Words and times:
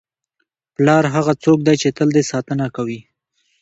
پلار 0.75 1.03
هغه 1.15 1.33
څوک 1.43 1.59
دی 1.67 1.75
چې 1.81 1.89
تل 1.97 2.09
دې 2.15 2.23
ساتنه 2.31 2.65
کوي. 2.75 2.99